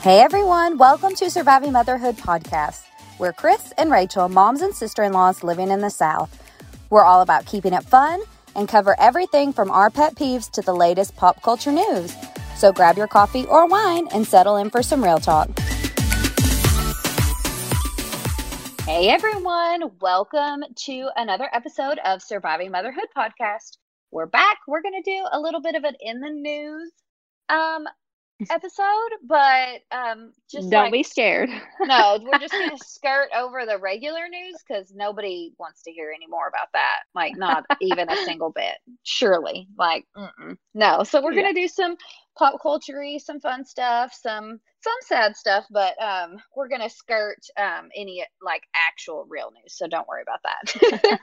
[0.00, 2.84] Hey everyone, welcome to Surviving Motherhood podcast.
[3.18, 6.42] We're Chris and Rachel, moms and sister in laws living in the South.
[6.90, 8.20] We're all about keeping it fun
[8.54, 12.14] and cover everything from our pet peeves to the latest pop culture news.
[12.56, 15.48] So grab your coffee or wine and settle in for some real talk.
[18.84, 23.78] Hey everyone, welcome to another episode of Surviving Motherhood podcast.
[24.14, 24.58] We're back.
[24.68, 26.92] We're going to do a little bit of an in the news
[27.48, 27.84] um
[28.48, 31.50] episode, but um just don't like, be scared.
[31.80, 36.12] no, we're just going to skirt over the regular news cuz nobody wants to hear
[36.14, 37.00] any more about that.
[37.12, 38.76] Like not even a single bit.
[39.02, 39.66] Surely.
[39.76, 40.58] Like mm-mm.
[40.74, 41.02] no.
[41.02, 41.96] So we're going to do some
[42.38, 47.40] pop culture some fun stuff, some some sad stuff, but um we're going to skirt
[47.56, 49.76] um any like actual real news.
[49.76, 51.18] So don't worry about that.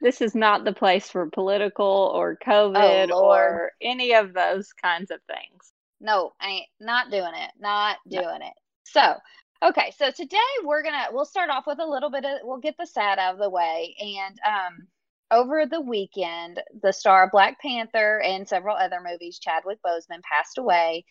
[0.00, 5.10] This is not the place for political or COVID Oh, or any of those kinds
[5.10, 5.72] of things.
[6.00, 7.50] No, I ain't not doing it.
[7.60, 8.54] Not doing it.
[8.84, 9.16] So,
[9.62, 12.76] okay, so today we're gonna we'll start off with a little bit of we'll get
[12.78, 13.94] the sad out of the way.
[14.00, 14.88] And um
[15.32, 20.58] over the weekend, the star of Black Panther and several other movies, Chadwick Boseman, passed
[20.58, 21.04] away.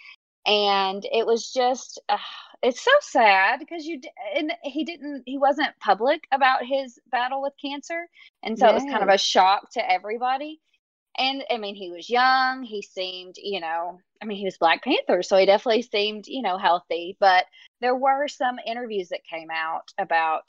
[0.45, 2.17] And it was just uh,
[2.61, 4.01] it's so sad because you
[4.35, 8.07] and he didn't he wasn't public about his battle with cancer.
[8.43, 10.59] And so it was kind of a shock to everybody.
[11.17, 12.63] And I mean, he was young.
[12.63, 16.41] He seemed, you know, I mean, he was Black Panther, so he definitely seemed, you
[16.41, 17.17] know, healthy.
[17.19, 17.45] But
[17.81, 20.43] there were some interviews that came out about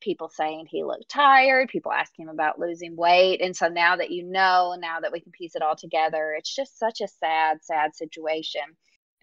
[0.00, 3.40] people saying he looked tired, people asking him about losing weight.
[3.40, 6.54] And so now that you know, now that we can piece it all together, it's
[6.54, 8.62] just such a sad, sad situation.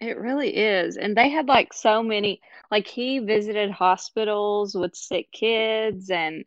[0.00, 0.96] It really is.
[0.96, 2.40] And they had like so many,
[2.70, 6.10] like he visited hospitals with sick kids.
[6.10, 6.44] And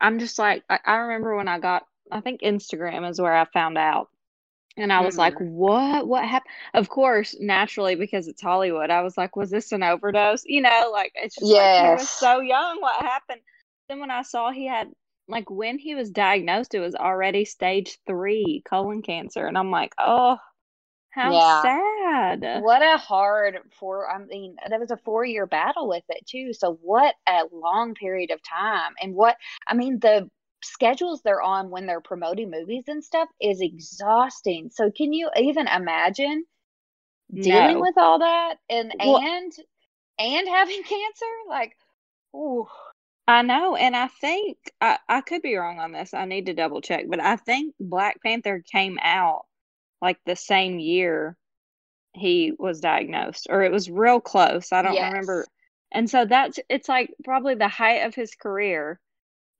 [0.00, 3.44] I'm just like, I, I remember when I got, I think Instagram is where I
[3.46, 4.08] found out.
[4.78, 5.48] And I was like, hmm.
[5.48, 6.06] what?
[6.06, 6.52] What happened?
[6.74, 10.44] Of course, naturally, because it's Hollywood, I was like, was this an overdose?
[10.44, 12.10] You know, like it's just like he was Yes.
[12.10, 12.80] so young.
[12.80, 13.40] What happened?
[13.88, 14.90] Then when I saw he had,
[15.28, 19.46] like, when he was diagnosed, it was already stage three colon cancer.
[19.46, 20.38] And I'm like, oh,
[21.16, 21.62] how Yeah.
[21.62, 22.62] sad.
[22.62, 26.52] What a hard four, I mean, that was a four year battle with it too.
[26.52, 28.92] So, what a long period of time.
[29.02, 30.30] And what, I mean, the
[30.62, 34.70] schedules they're on when they're promoting movies and stuff is exhausting.
[34.72, 36.44] So, can you even imagine
[37.40, 37.80] dealing No.
[37.80, 39.52] with all that and, Well- and,
[40.18, 41.26] and having cancer?
[41.48, 41.76] Like,
[42.34, 42.66] ooh,
[43.28, 46.14] I know, and I think I, I could be wrong on this.
[46.14, 49.46] I need to double check, but I think Black Panther came out
[50.00, 51.36] like the same year
[52.14, 54.72] he was diagnosed, or it was real close.
[54.72, 55.46] I don't remember.
[55.92, 59.00] And so that's it's like probably the height of his career,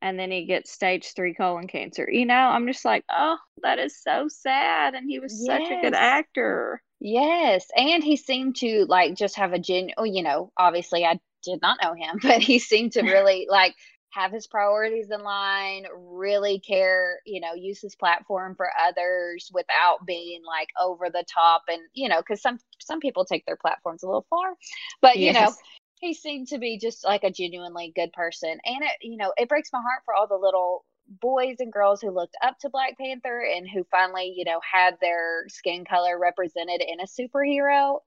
[0.03, 2.09] and then he gets stage three colon cancer.
[2.11, 4.95] You know, I'm just like, oh, that is so sad.
[4.95, 6.83] And he was such a good actor.
[7.01, 9.91] Yes, and he seemed to like just have a gen.
[9.97, 13.75] Oh, you know, obviously I did not know him, but he seemed to really like
[14.17, 20.07] have his priorities in line, really care, you know, use his platform for others without
[20.07, 24.03] being like over the top and, you know, cuz some some people take their platforms
[24.03, 24.55] a little far.
[25.03, 25.53] But, you know,
[26.01, 28.59] he seemed to be just like a genuinely good person.
[28.65, 30.85] And it, you know, it breaks my heart for all the little
[31.21, 34.97] boys and girls who looked up to Black Panther and who finally, you know, had
[35.01, 38.01] their skin color represented in a superhero.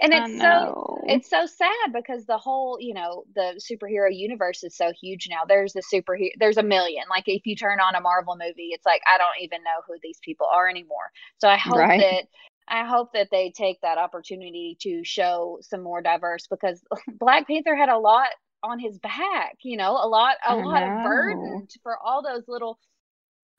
[0.00, 4.76] And it's so it's so sad because the whole, you know, the superhero universe is
[4.76, 5.42] so huge now.
[5.46, 7.04] There's a superhero there's a million.
[7.08, 9.94] Like if you turn on a Marvel movie, it's like I don't even know who
[10.02, 11.10] these people are anymore.
[11.38, 11.98] So I hope Right.
[11.98, 12.24] that
[12.68, 16.82] I hope that they take that opportunity to show some more diverse because
[17.18, 18.28] Black Panther had a lot
[18.62, 22.42] on his back, you know, a lot a I lot of burden for all those
[22.48, 22.78] little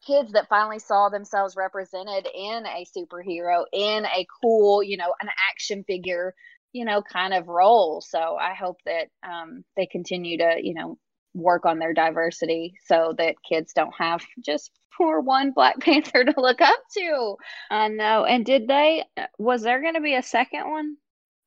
[0.07, 5.29] kids that finally saw themselves represented in a superhero, in a cool, you know, an
[5.51, 6.33] action figure,
[6.71, 8.01] you know, kind of role.
[8.01, 10.97] So I hope that um, they continue to, you know,
[11.33, 16.33] work on their diversity so that kids don't have just poor one Black Panther to
[16.37, 17.35] look up to.
[17.69, 18.23] I know.
[18.25, 19.03] And did they,
[19.37, 20.95] was there going to be a second one?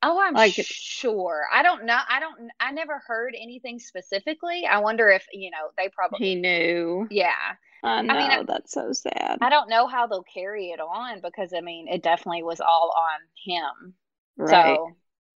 [0.03, 1.43] Oh, I'm Like- sure.
[1.53, 1.97] I don't know.
[2.09, 2.49] I don't.
[2.59, 4.65] I never heard anything specifically.
[4.65, 6.17] I wonder if you know they probably.
[6.27, 7.07] He knew.
[7.11, 7.35] Yeah,
[7.83, 8.13] I know.
[8.13, 9.37] mean, I- that's so sad.
[9.41, 12.93] I don't know how they'll carry it on because I mean it definitely was all
[12.95, 13.93] on him.
[14.37, 14.75] Right.
[14.75, 14.95] So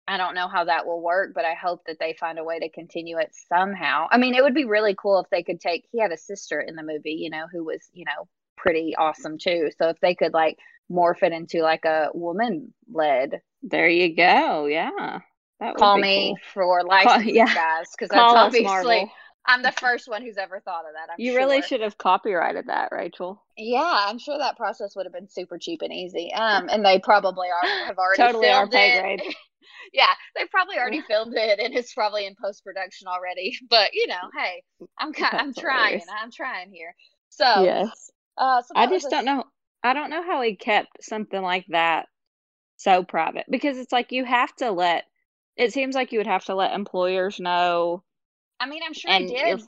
[0.09, 2.59] I don't know how that will work, but I hope that they find a way
[2.59, 4.09] to continue it somehow.
[4.11, 5.87] I mean, it would be really cool if they could take.
[5.93, 9.39] He had a sister in the movie, you know, who was you know pretty awesome
[9.39, 9.71] too.
[9.79, 10.59] So if they could like
[10.91, 14.67] morph it into like a woman led There you go.
[14.67, 15.21] Yeah.
[15.61, 16.53] That would call me cool.
[16.55, 17.55] for licenses, yeah.
[17.55, 19.11] guys, because that's obviously Marvel.
[19.47, 21.13] I'm the first one who's ever thought of that.
[21.13, 23.43] I'm You really should have copyrighted that, Rachel.
[23.57, 26.33] Yeah, I'm sure that process would have been super cheap and easy.
[26.33, 29.03] Um, and they probably are have already Totally our filmed pay it.
[29.03, 29.35] grade.
[29.93, 33.59] yeah, they probably already filmed it and it's probably in post production already.
[33.69, 34.63] But you know, hey,
[34.99, 36.03] I'm I'm trying.
[36.21, 36.95] I'm trying here.
[37.31, 38.11] So, yes.
[38.37, 39.45] uh, so I just a don't know.
[39.83, 42.07] I don't know how he kept something like that
[42.77, 45.05] so private because it's like you have to let.
[45.57, 48.03] It seems like you would have to let employers know,
[48.63, 49.63] I mean, I'm sure and he did,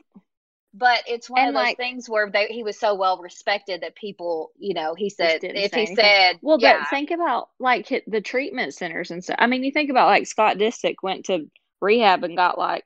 [0.72, 3.96] but it's one of those like- things where they, he was so well respected that
[3.96, 5.96] people, you know, he said if he anything.
[5.96, 9.36] said, Well, yeah, but think about like the treatment centers and stuff.
[9.38, 11.50] I mean, you think about like Scott Disick went to
[11.80, 12.84] rehab and got like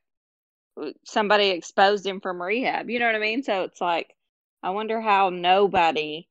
[1.05, 2.89] somebody exposed him from rehab.
[2.89, 3.43] You know what I mean?
[3.43, 4.15] So it's like,
[4.63, 6.27] I wonder how nobody,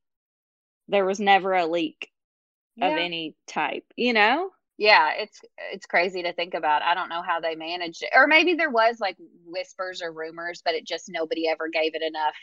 [0.88, 2.10] there was never a leak
[2.82, 4.50] of any type, you know?
[4.78, 5.40] Yeah it's
[5.74, 6.82] it's crazy to think about.
[6.82, 8.10] I don't know how they managed it.
[8.16, 12.02] Or maybe there was like whispers or rumors but it just nobody ever gave it
[12.02, 12.36] enough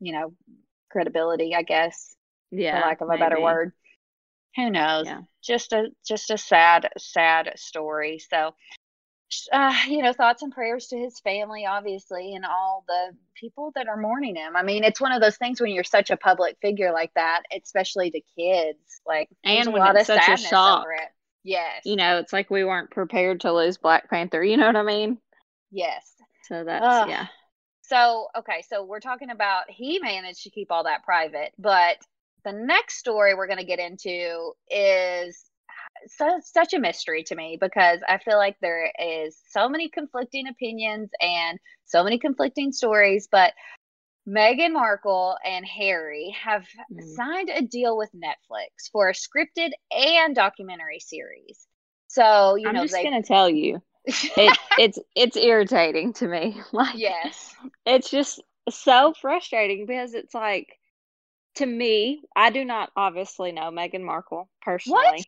[0.00, 0.32] you know
[0.90, 2.14] credibility i guess
[2.50, 2.80] Yeah.
[2.80, 3.72] for lack of a better word.
[4.56, 5.06] Who knows?
[5.06, 5.22] Yeah.
[5.44, 8.18] just a just a sad sad story.
[8.18, 8.54] So
[9.52, 13.88] uh, you know thoughts and prayers to his family obviously and all the people that
[13.88, 16.56] are mourning him i mean it's one of those things when you're such a public
[16.62, 20.36] figure like that especially to kids like And a when lot it's of such a
[20.36, 20.88] shock.
[21.44, 24.42] yes You know, it's like we weren't prepared to lose Black Panther.
[24.44, 25.18] You know what I mean?
[25.70, 27.08] yes So that's, Ugh.
[27.08, 27.28] yeah.
[27.82, 31.98] So, okay, so we're talking about he managed to keep all that private, but
[32.44, 35.47] the next story we're going to get into is
[36.06, 40.46] so, such a mystery to me because I feel like there is so many conflicting
[40.48, 43.52] opinions and so many conflicting stories, but
[44.28, 47.02] Meghan Markle and Harry have Mm.
[47.14, 51.66] signed a deal with Netflix for a scripted and documentary series.
[52.08, 53.82] So, you I'm know, just they gonna tell you,
[54.36, 56.60] it, it's it's irritating to me.
[56.72, 57.54] Like, yes.
[57.86, 60.68] it's just so frustrating because it's like,
[61.56, 65.18] to me, I do not obviously know Meghan Markle personally.
[65.18, 65.24] You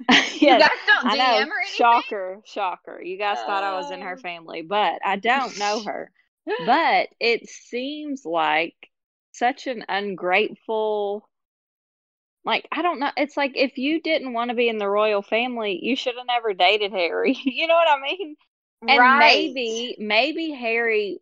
[0.40, 1.52] yes, guys don't I DM know.
[1.52, 1.76] or anything?
[1.76, 3.02] Shocker, shocker.
[3.02, 4.16] You guys thought I was in her Oh.
[4.16, 6.10] family, but I don't know her.
[6.66, 8.74] But it seems like
[9.32, 11.28] such an ungrateful
[12.44, 13.10] like I don't know.
[13.16, 16.26] It's like if you didn't want to be in the royal family, you should have
[16.26, 17.36] never dated Harry.
[17.44, 18.36] You know what I mean?
[18.88, 19.18] And right.
[19.18, 21.20] maybe maybe Harry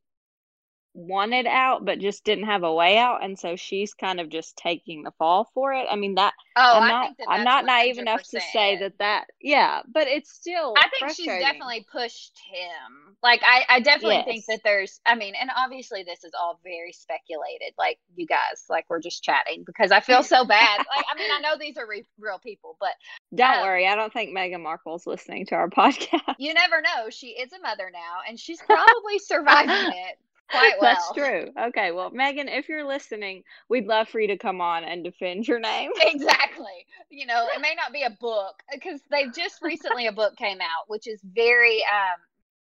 [1.00, 4.56] wanted out but just didn't have a way out and so she's kind of just
[4.56, 5.87] taking the fall for it.
[5.91, 9.26] I mean that Oh, I'm not that I'm not naive enough to say that that
[9.41, 13.17] yeah, but it's still I think she's definitely pushed him.
[13.23, 16.93] Like I, I definitely think that there's I mean, and obviously this is all very
[16.93, 17.73] speculated.
[17.79, 20.79] Like you guys, like we're just chatting because I feel so bad.
[20.97, 22.93] like I mean, I know these are re- real people, but
[23.35, 26.35] Don't um, worry, I don't think Meghan Markle's listening to our podcast.
[26.38, 27.11] you never know.
[27.11, 30.19] She is a mother now, and she's probably surviving it
[30.50, 30.94] quite well.
[30.94, 31.49] That's true.
[31.69, 35.47] Okay, well, Megan, if you're listening, we'd love for you to come on and defend
[35.49, 35.90] your name.
[36.02, 36.87] Exactly.
[37.11, 40.61] You know, it may not be a book because they've just recently a book came
[40.61, 42.19] out, which is very um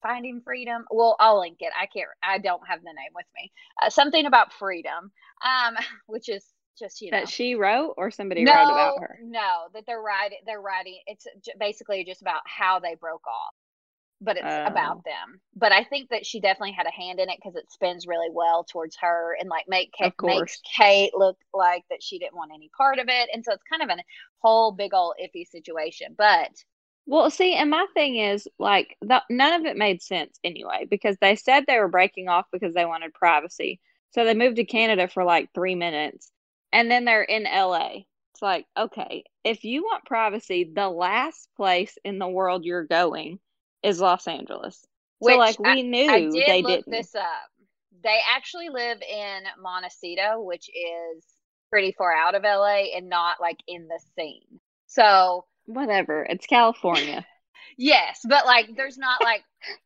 [0.01, 0.85] finding freedom.
[0.89, 1.71] Well, I'll link it.
[1.79, 2.07] I can't.
[2.23, 3.51] I don't have the name with me.
[3.81, 5.11] Uh, something about freedom,
[5.43, 5.75] um,
[6.07, 6.43] which is
[6.79, 9.19] just you know That she wrote or somebody no, wrote about her.
[9.23, 10.39] no, that they're writing.
[10.45, 11.00] They're writing.
[11.05, 13.53] It's j- basically just about how they broke off,
[14.21, 14.65] but it's Oh.
[14.65, 15.41] about um, them.
[15.55, 18.29] But I think that she definitely had a hand in it because it spins really
[18.31, 20.61] well towards her and like make Kate, makes.
[20.77, 23.83] Kate look like that she didn't want any part of it, and so it's kind
[23.83, 24.01] of a
[24.39, 26.15] whole big old iffy situation.
[26.17, 26.51] But
[27.05, 31.17] Well, see, and my thing is like the, none of it made sense anyway because
[31.19, 33.81] they said they were breaking off because they wanted privacy.
[34.11, 36.31] So they moved to Canada for like three minutes
[36.71, 38.05] and then they're in LA.
[38.33, 43.39] It's like, okay, if you want privacy, the last place in the world you're going
[43.83, 44.85] is Los Angeles.
[45.23, 46.91] So like we knew I did they look didn't.
[46.91, 47.50] this up.
[48.03, 51.23] They actually live in Montecito, which is
[51.69, 54.59] pretty far out of LA and not like in the scene.
[54.88, 56.23] So Whatever.
[56.29, 57.25] It's California.
[57.77, 59.43] Yes, but like there's not like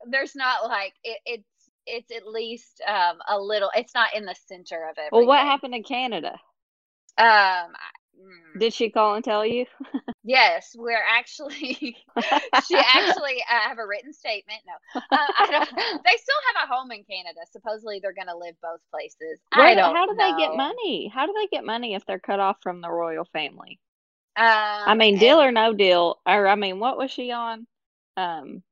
[0.10, 4.36] there's not like it, it's it's at least um a little it's not in the
[4.48, 5.12] center of it.
[5.12, 6.32] well, what happened in Canada?
[7.18, 7.70] Um I-
[8.20, 9.66] mm, Did she call and tell you?
[10.28, 11.76] Yes, we're actually.
[12.68, 14.60] she actually uh, have a written statement.
[14.66, 15.70] No, uh, I don't.
[16.04, 17.42] They still have a home in Canada.
[17.52, 19.40] Supposedly, they're going to live both places.
[19.54, 19.96] Where, I don't.
[19.96, 21.12] how do they get money?
[21.14, 23.80] How do they get money if they're cut off from the royal family?
[24.36, 27.68] Um, I mean, deal or no deal, or I mean, what was she on?
[28.18, 28.64] Um,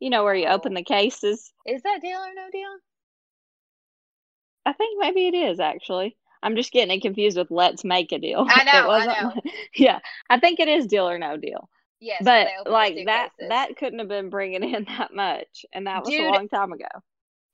[0.00, 1.52] you know where you open the cases.
[1.66, 2.78] is that deal or no deal?
[4.64, 6.16] I think maybe it is actually.
[6.42, 8.46] I'm just getting it confused with let's make a deal.
[8.48, 9.44] I know, It I wasn't.
[9.76, 11.68] Yeah, I think it is deal or no deal.
[12.00, 13.48] Yes, But they open the like that, suitcases.
[13.50, 16.72] that couldn't have been bringing in that much, and that was Dude, a long time
[16.72, 16.86] ago.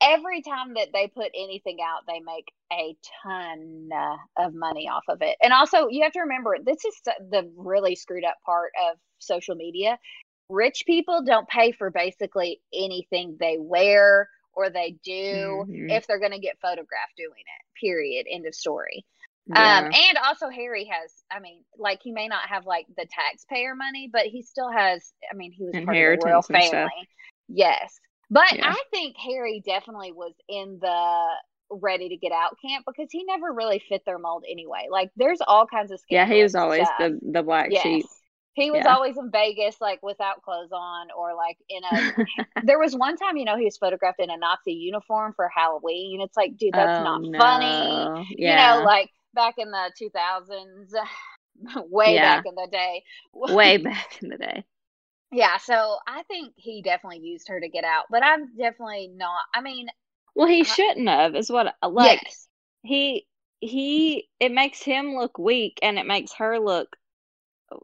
[0.01, 4.17] every time that they put anything out, they make a ton uh,
[4.47, 5.37] of money off of it.
[5.43, 6.95] And also, you have to remember this is
[7.31, 9.99] the really screwed up part of social media.
[10.49, 14.29] Rich people don't pay for basically anything they wear
[14.59, 15.91] or they do Mhm.
[15.91, 17.81] if they're going to get photographed doing it.
[17.81, 18.27] Period.
[18.29, 19.07] End of story.
[19.47, 19.79] Yeah.
[19.79, 23.77] Um, and also Harry has, I mean, like he may not have like the taxpayer
[23.77, 25.13] money, but he still has.
[25.31, 27.09] I mean, he was part of the royal family.
[27.47, 27.99] Yes,
[28.31, 28.69] but Yeah.
[28.73, 31.27] I think Harry definitely was in the
[31.71, 34.89] ready to get out camp because he never really fit their mold anyway.
[34.91, 36.99] Like, there's all kinds of yeah, he was always stuff.
[36.99, 37.83] the the black Yes.
[37.83, 38.07] sheep.
[38.61, 38.87] He was Yeah.
[38.87, 42.03] always in Vegas, like without clothes on, or like in a.
[42.63, 46.21] there was one time, you know, he was photographed in a Nazi uniform for Halloween.
[46.21, 48.27] And It's like, dude, that's Oh, not funny no.
[48.43, 50.95] you know, like back in the 2000s,
[51.91, 52.19] way Yeah.
[52.19, 53.05] back in the day.
[53.47, 54.65] way back in the day.
[55.31, 59.43] yeah, so I think he definitely used her to get out, but I'm definitely not.
[59.55, 59.89] I mean,
[60.35, 61.35] Well, he I- shouldn't have.
[61.35, 62.49] Is what uh, like yes,
[62.83, 63.27] he
[63.61, 64.29] he.
[64.41, 66.97] It makes him look weak, and it makes her look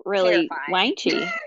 [0.05, 0.71] really Terrifying.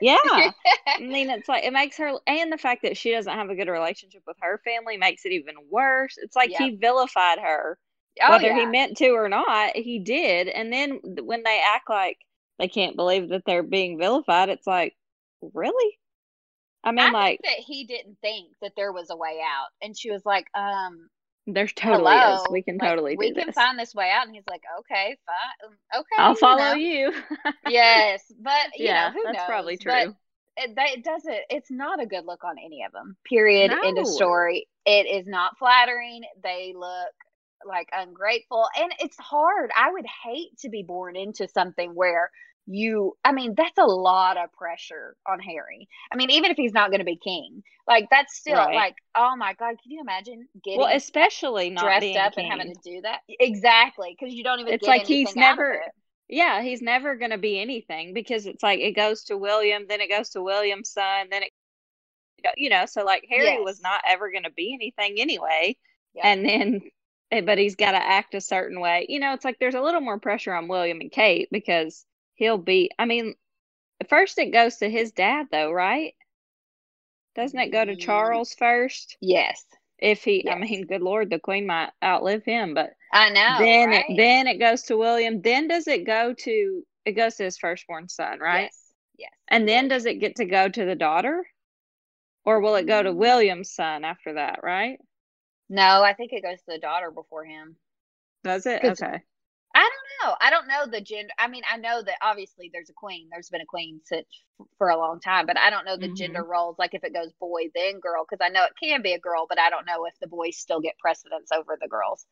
[0.01, 0.17] Yeah.
[0.87, 3.55] I mean, it's like it makes her, and the fact that she doesn't have a
[3.55, 6.17] good relationship with her family makes it even worse.
[6.17, 7.77] It's like he vilified her,
[8.21, 9.75] oh whether he meant to or not.
[9.75, 12.17] He did, and then when they act like
[12.59, 14.95] they can't believe that they're being vilified, it's like,
[15.53, 15.97] really?
[16.83, 19.97] I mean, I like that he didn't think that there was a way out, and
[19.97, 21.09] she was like, um.
[21.47, 22.47] There totally Hello, is.
[22.49, 23.55] We can totally like, we can this.
[23.55, 26.73] find this way out, and he's like, "Okay, fine, um, okay, I'll you follow know.
[26.73, 27.13] you.
[27.63, 29.43] yes, but you yeah, know who that's knows?
[29.43, 30.15] probably But true.
[30.57, 33.97] it, that it doesn't it's not a good look on any of them period end
[33.99, 37.13] of story it is not flattering they look
[37.67, 42.31] like ungrateful and it's hard i would hate to be born into something where
[42.69, 46.73] you i mean that's a lot of pressure on harry i mean even if he's
[46.73, 48.75] not going to be king like that's still Right.
[48.75, 52.43] like oh my god can you imagine getting Well, especially not dressed up king.
[52.51, 55.51] and having to do that exactly because you don't even It's like he's anything out
[55.53, 55.81] of never-
[56.29, 60.01] Yeah, he's never going to be anything because it's like it goes to William, then
[60.01, 61.51] it goes to William's son, then it,
[62.57, 65.77] you know, so like Harry was not ever going to be anything anyway.
[66.13, 66.27] Yeah.
[66.27, 66.81] And then,
[67.31, 69.05] eh, but he's got to act a certain way.
[69.07, 72.05] You know, it's like there's a little more pressure on William and Kate because
[72.37, 73.35] he'll be, I mean,
[74.09, 76.15] first it goes to his dad though, right?
[77.35, 77.95] Doesn't it go to Mm.
[77.95, 79.17] Charles first?
[79.21, 79.65] yes
[79.99, 83.91] If he, I mean, good Lord, the Queen might outlive him, but i know then
[83.91, 84.05] right?
[84.07, 85.41] it then it goes to William.
[85.41, 88.71] Then does it go to it goes to his firstborn son, right?
[88.71, 91.45] yes yes And then does it get to go to the daughter?
[92.45, 93.13] Or will it go to Mm.
[93.13, 94.99] William's son after that, right?
[95.69, 97.77] No, I think it goes to the daughter before him.
[98.43, 98.83] Does it?
[98.83, 99.21] Okay.
[100.39, 100.75] I don't know.
[100.75, 101.33] I don't know the gender.
[101.39, 103.27] I mean, I know that obviously there's a queen.
[103.31, 104.27] There's been a queen since
[104.77, 106.09] for a long time, but I don't know the Mhm.
[106.09, 106.77] gender roles.
[106.79, 109.45] Like if it goes boy then girl, because I know it can be a girl,
[109.49, 112.25] but I don't know if the boys still get precedence over the girls.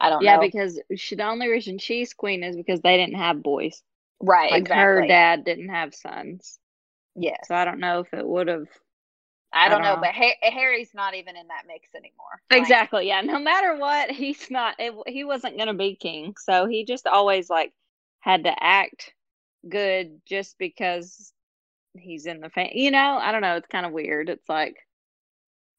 [0.00, 0.48] I don't Yeah, know.
[0.48, 3.82] because she the only reason she's queen is because they didn't have boys.
[4.20, 4.70] right, Like exactly.
[4.70, 6.58] her dad didn't have sons.
[7.16, 7.48] Yes.
[7.48, 8.68] So I don't know if it would have
[9.52, 12.42] I don't know, but ha- Harry's not even in that mix anymore.
[12.54, 13.08] Like, Exactly.
[13.08, 13.20] Yeah.
[13.22, 14.76] No matter what, he's not.
[14.78, 17.72] It, he wasn't going to be king, so he just always like
[18.20, 19.14] had to act
[19.68, 21.32] good just because
[21.96, 22.70] he's in the fan.
[22.72, 23.56] You know, I don't know.
[23.56, 24.28] It's kind of weird.
[24.28, 24.76] It's like,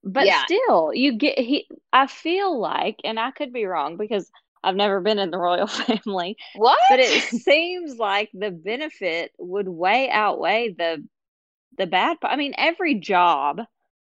[0.04, 0.34] but Yeah.
[0.34, 1.68] still, you get he.
[1.94, 4.30] I feel like, and I could be wrong because
[4.63, 6.78] I've never been in the royal family, What?
[6.88, 11.04] but it seems like the benefit would way outweigh the
[11.78, 12.34] the bad part.
[12.34, 13.62] I mean, every job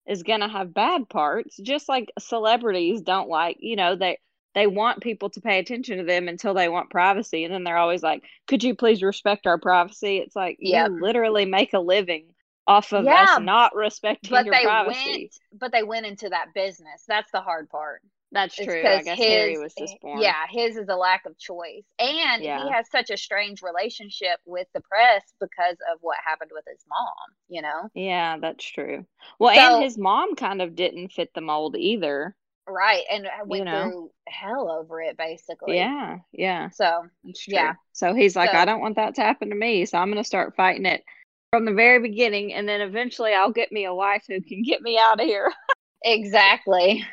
[0.06, 4.18] is going to have bad parts, just like celebrities don't like, you know, they
[4.54, 7.76] they want people to pay attention to them until they want privacy and then they're
[7.76, 10.90] always like, "Could you please respect our privacy?" It's like Yep.
[10.90, 12.34] you literally make a living
[12.66, 15.32] off of Yeah, us not respecting but your they privacy.
[15.36, 17.04] went, but they went into that business.
[17.06, 18.02] That's the hard part.
[18.34, 18.80] That's true.
[18.80, 20.20] I guess his, Harry was just eh, born.
[20.20, 22.64] yeah, his is a lack of choice, and Yeah.
[22.64, 26.84] he has such a strange relationship with the press because of what happened with his
[26.88, 27.36] mom.
[27.48, 29.06] You know, Yeah, that's true.
[29.38, 32.34] Well, So- and his mom kind of didn't fit the mold either.
[32.66, 33.04] Right.
[33.10, 33.82] And uh, I went You know?
[33.90, 35.76] through hell over it basically.
[35.76, 36.70] Yeah, yeah.
[36.70, 37.04] So
[37.46, 37.74] Yeah.
[37.92, 40.24] So he's like, So- I don't want that to happen to me, so I'm gonna
[40.24, 41.04] start fighting it
[41.50, 44.82] from the very beginning, and then eventually I'll get me a wife who can get
[44.82, 45.52] me out of here.
[46.02, 47.04] exactly.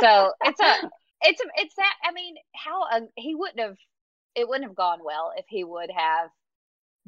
[0.00, 0.90] So it's a
[1.22, 3.76] it's a, it's that I mean, how uh, he wouldn't have
[4.34, 6.30] it wouldn't have gone well if he would have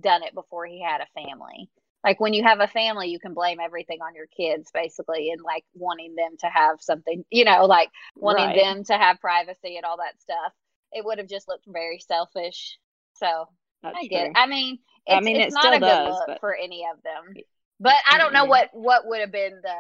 [0.01, 1.69] done it before he had a family.
[2.05, 5.43] Like when you have a family, you can blame everything on your kids basically and
[5.43, 8.57] like wanting them to have something, you know, like wanting Right.
[8.57, 10.53] them to have privacy and all that stuff.
[10.93, 12.79] It would have just looked very selfish.
[13.15, 13.49] So
[13.83, 14.31] That's I get true.
[14.31, 14.33] it.
[14.37, 16.87] I mean, it's, I mean, it's it not a good does, look but- for any
[16.87, 17.35] of them.
[17.81, 19.75] But I don't know what what would have been the.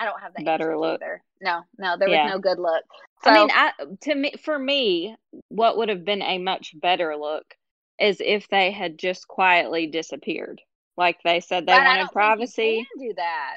[0.00, 1.00] I don't have the Better look.
[1.02, 1.22] either.
[1.42, 2.24] No, no, there Yeah.
[2.24, 2.82] was no good look.
[3.22, 5.16] So, I mean, I to me for me,
[5.48, 7.54] what would have been a much better look
[7.98, 10.60] is if they had just quietly disappeared.
[10.96, 12.86] Like they said they wanted privacy.
[12.98, 13.56] do that.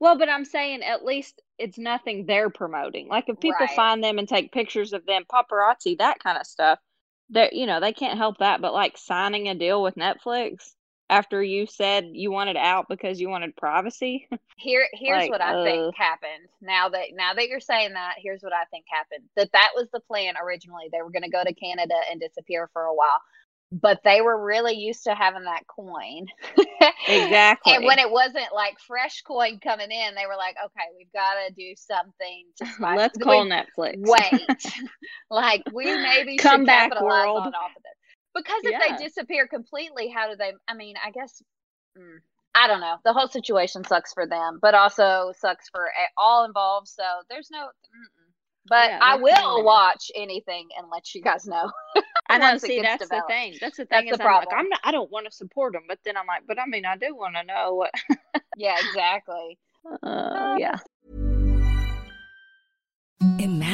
[0.00, 3.08] Well, but I'm saying at least it's nothing they're promoting.
[3.08, 3.76] Like if people Right.
[3.76, 6.78] find them and take pictures of them, paparazzi, that kind of stuff,
[7.30, 8.60] that you know, they can't help that.
[8.60, 10.72] But like signing a deal with Netflix
[11.10, 14.28] after you said you wanted out because you wanted privacy.
[14.56, 15.64] Here, here's Like, what I uh.
[15.64, 16.48] think happened.
[16.62, 19.28] Now that now that you're saying that, here's what I think happened.
[19.36, 20.84] That that was the plan originally.
[20.92, 23.20] They were going to go to Canada and disappear for a while,
[23.72, 26.26] but they were really used to having that coin.
[27.08, 27.74] exactly.
[27.74, 31.34] And when it wasn't like fresh coin coming in, they were like, okay, we've got
[31.46, 33.96] to do something to Let's we- call Netflix.
[33.98, 34.74] Wait,
[35.30, 37.38] like we maybe Come should back, capitalize world.
[37.46, 37.92] on off of this.
[38.34, 38.96] Because if Yeah.
[38.96, 40.52] they disappear completely, how do they?
[40.68, 41.42] I mean, I guess
[41.96, 42.18] mm,
[42.54, 42.96] I don't know.
[43.04, 46.88] The whole situation sucks for them, but also sucks for all involved.
[46.88, 47.64] So there's no.
[47.66, 48.30] Mm-mm.
[48.66, 51.70] But Yeah, I will no watch anything and let you guys know.
[52.28, 52.46] I know.
[52.46, 53.28] once See, that's developed.
[53.28, 53.58] the thing.
[53.60, 53.88] That's the thing.
[53.90, 54.18] That's thing.
[54.18, 54.58] the I'm like, problem.
[54.58, 54.80] I'm not.
[54.84, 57.14] I don't want to support them, but then I'm like, but I mean, I do
[57.14, 57.90] want to know what.
[58.56, 59.58] yeah, exactly.
[60.02, 60.78] Uh, yeah.
[63.20, 63.73] Imagine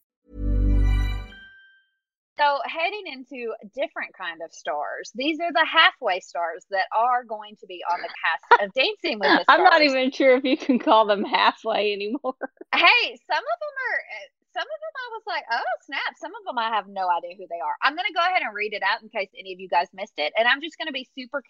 [2.41, 5.11] So heading into different kind of stars.
[5.13, 9.19] These are the halfway stars that are going to be on the cast of Dancing
[9.19, 9.45] with the Stars.
[9.47, 12.33] I'm not even sure if you can call them halfway anymore.
[12.73, 13.99] Hey, some of them are.
[14.17, 16.11] Uh, Some of them I was like, oh snap.
[16.19, 17.75] Some of them I have no idea who they are.
[17.81, 20.17] I'm gonna go ahead and read it out in case any of you guys missed
[20.17, 21.41] it, and I'm just gonna be super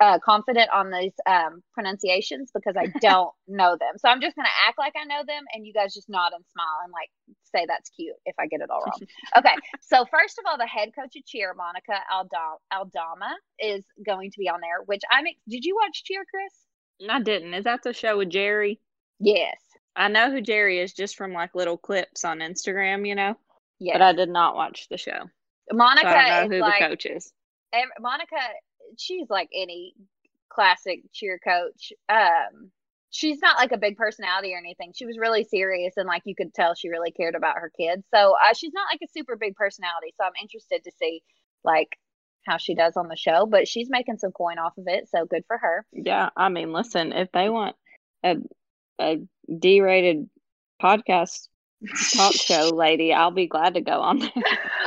[0.00, 3.98] uh, confident on these um, pronunciations because I don't know them.
[3.98, 6.44] So I'm just gonna act like I know them, and you guys just nod and
[6.52, 7.10] smile and like
[7.54, 9.00] say that's cute if I get it all wrong.
[9.38, 9.54] okay.
[9.80, 14.38] So first of all, the head coach of cheer, Monica Aldama, Aldama, is going to
[14.38, 14.82] be on there.
[14.86, 15.26] Which I'm.
[15.26, 17.10] ex- Did you watch cheer, Chris?
[17.10, 17.54] I didn't.
[17.54, 18.80] Is that the show with Jerry?
[19.18, 19.56] Yes.
[19.96, 23.36] I know who Jerry is just from like little clips on Instagram, you know,
[23.78, 23.94] Yes.
[23.94, 25.30] but I did not watch the show.
[25.70, 27.32] So Monica I don't know who like the coach is.
[28.00, 28.36] Monica,
[28.98, 29.94] she's like any
[30.48, 31.92] classic cheer coach.
[32.08, 32.70] Um,
[33.10, 34.92] she's not like a big personality or anything.
[34.94, 38.04] She was really serious and like you could tell she really cared about her kids.
[38.12, 40.12] So uh, she's not like a super big personality.
[40.16, 41.22] So I'm interested to see
[41.64, 41.88] like
[42.46, 43.46] how she does on the show.
[43.46, 45.86] But she's making some coin off of it, so good for her.
[45.92, 47.76] Yeah, I mean, listen, if they want
[48.24, 48.36] a
[49.00, 49.18] a
[49.58, 50.28] D-rated
[50.82, 51.48] podcast
[52.16, 54.30] talk show lady, I'll be glad to go on there.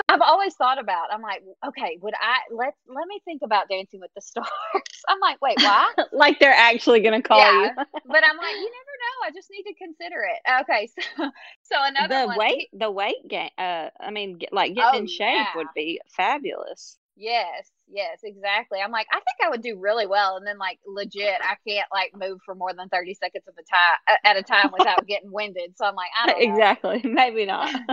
[0.10, 1.12] I've always thought about.
[1.14, 4.48] I'm like, okay, would I let let me think about Dancing with the Stars?
[5.08, 5.94] I'm like, wait, why?
[6.12, 7.64] like they're actually gonna call Yeah.
[7.66, 7.70] you.
[7.76, 9.28] but I'm like, you never know.
[9.28, 10.62] I just need to consider it.
[10.62, 11.30] Okay, so
[11.64, 12.38] so another the one.
[12.38, 13.50] weight, the weight gain.
[13.58, 15.48] Uh, I mean, get, like getting Oh, in shape yeah.
[15.56, 16.98] would be fabulous.
[17.16, 18.80] Yes, yes, exactly.
[18.84, 21.88] I'm like, I think I would do really well, and then like legit, I can't
[21.92, 25.32] like move for more than 30 seconds of a time at a time without getting
[25.32, 25.78] winded.
[25.78, 26.54] So I'm like, I don't know.
[26.54, 27.02] Exactly.
[27.10, 27.74] Maybe not.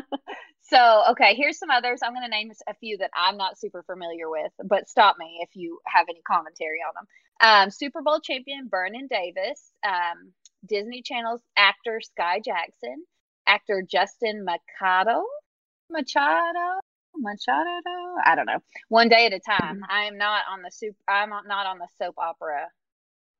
[0.66, 2.00] So okay, here's some others.
[2.02, 5.40] I'm going to name a few that I'm not super familiar with, but stop me
[5.42, 7.06] if you have any commentary on them.
[7.42, 10.32] Um, Super Bowl champion Vernon Davis, um,
[10.66, 13.04] Disney Channel's actor Skai Jackson,
[13.46, 15.24] actor Justin Machado,
[15.90, 16.80] Machado,
[17.18, 17.80] Machado.
[18.24, 18.60] I don't know.
[18.88, 19.80] One day at a time.
[19.80, 19.86] Mhm.
[19.88, 20.96] I am not on the soup.
[21.08, 22.68] I'm not on the soap opera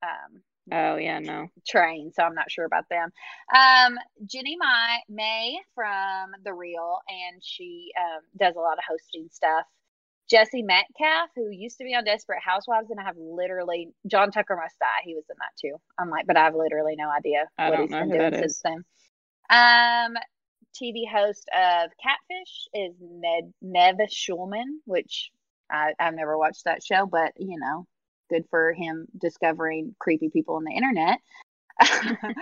[0.03, 1.49] um, Oh yeah, no.
[1.67, 3.11] train, so I'm not sure about them.
[3.55, 9.29] Um, Jeannie Mai May from The Real, and she um, does a lot of hosting
[9.31, 9.65] stuff.
[10.31, 14.57] Jesse Metcalfe, who used to be on Desperate Housewives, and I have literally John Tucker
[14.57, 14.87] Must Die.
[15.05, 15.77] He was in that too.
[15.99, 18.63] I'm like, but I have literally no idea I what he's been doing since is.
[18.65, 18.85] then.
[19.51, 20.15] Um,
[20.81, 25.31] TV host of Catfish is Ned Nev Schulman, which
[25.71, 27.87] I, I've never watched that show, but you know,
[28.31, 31.19] good for him discovering creepy people on the internet.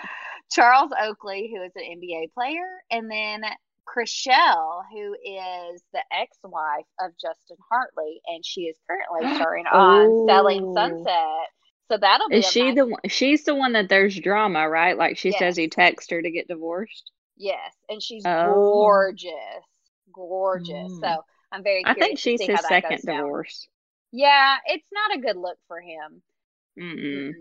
[0.53, 3.43] Charles Oakley, who is an NBA player, and then
[3.87, 10.73] Chrishell, who is the ex-wife of Justin Hartley, and she is currently starring on Selling.
[10.75, 11.49] Sunset.
[11.91, 13.01] So that'll be Is she nice- the one?
[13.09, 14.97] She's the one that there's drama, right?
[14.97, 15.71] Like she says he Yes.
[15.75, 17.11] texted her to get divorced.
[17.37, 18.45] Yes, and she's Oh.
[18.73, 19.33] gorgeous,
[20.13, 20.93] gorgeous.
[20.93, 21.01] Mm.
[21.01, 21.83] So I'm very.
[21.85, 23.69] I think she's his how second divorce.
[24.13, 26.23] Yeah, it's not a good look for him.
[26.79, 27.33] Mm-mm.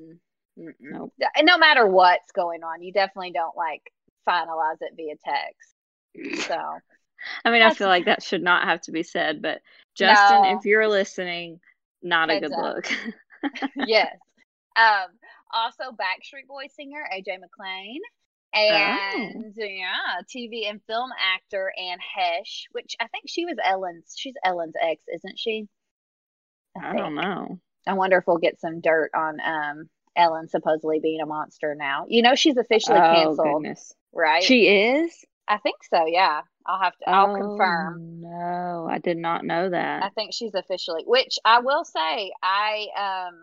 [0.58, 0.74] Mm-mm.
[0.80, 1.14] Nope.
[1.36, 3.92] And no matter what's going on, you definitely don't like
[4.28, 6.48] finalize it via text.
[6.48, 6.58] So
[7.46, 9.62] I mean, I feel like that should not have to be said, but
[9.96, 10.58] Justin, No.
[10.58, 11.60] if you're listening,
[12.02, 12.76] not a good up.
[12.76, 12.92] look.
[13.76, 14.16] yes.
[14.76, 15.08] Um,
[15.54, 18.02] also Backstreet Boy singer AJ McLean.
[18.54, 24.14] And yeah, TV and film actor Anne Heche, which I think she was Ellen's.
[24.18, 25.68] She's Ellen's ex, isn't she?
[26.82, 27.60] I don't know.
[27.88, 32.06] I wonder if we'll get some dirt on um Ellen supposedly being a monster now.
[32.10, 34.44] You know she's officially Oh canceled, goodness, right?
[34.44, 35.26] she is.
[35.48, 36.06] I think so.
[36.06, 37.10] Yeah, I'll have to.
[37.10, 38.02] I'll confirm.
[38.26, 40.04] Oh, No, I did not know that.
[40.04, 41.04] I think she's officially.
[41.06, 42.88] Which I will say, I
[43.30, 43.42] um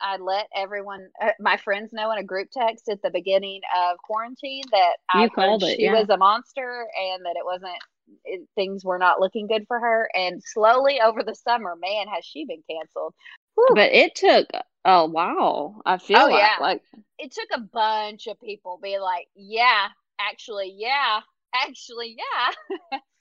[0.00, 3.98] I let everyone, uh, my friends, know in a group text at the beginning of
[3.98, 5.92] quarantine that You heard called it, she yeah.
[5.92, 7.78] was a monster and that it wasn't.
[8.24, 10.08] It, things were not looking good for her.
[10.14, 13.14] And slowly over the summer, man, has she been canceled?
[13.54, 13.68] Whew.
[13.74, 14.46] But it took
[14.84, 15.82] a while.
[15.84, 16.56] I feel Oh, like, yeah.
[16.60, 16.82] like
[17.18, 21.20] it took a bunch of people being like, yeah, actually, yeah,
[21.54, 22.98] actually, yeah.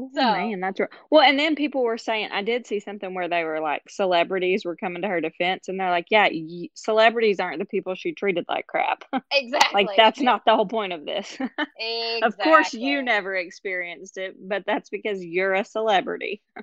[0.00, 0.88] Oh So- man, that's right.
[1.10, 4.64] Well, and then people were saying I did see something where they were like celebrities
[4.64, 8.12] were coming to her defense, and they're like, "Yeah, y- celebrities aren't the people she
[8.12, 9.04] treated like crap.
[9.32, 9.84] Exactly.
[9.86, 11.32] like that's not the whole point of this.
[11.32, 12.20] Exactly.
[12.22, 16.42] of course, you never experienced it, but that's because you're a celebrity.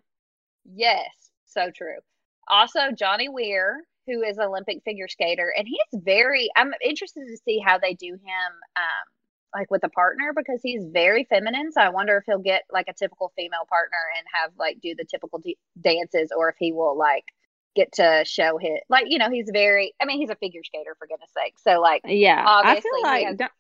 [0.74, 1.10] Yes,
[1.46, 1.98] so true.
[2.48, 6.50] Also, Johnny Weir, who is Olympic figure skater, and he's very.
[6.56, 9.06] I'm interested to see how they do him, um,
[9.56, 11.72] like with a partner because he's very feminine.
[11.72, 14.94] So I wonder if he'll get like a typical female partner and have like do
[14.96, 17.24] the typical d- dances, or if he will like
[17.76, 19.94] get to show his like you know he's very.
[20.02, 21.56] I mean, he's a figure skater for goodness sake.
[21.60, 23.52] So like Yeah, I feel like has- don't,